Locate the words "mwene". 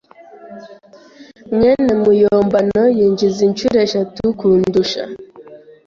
1.55-1.93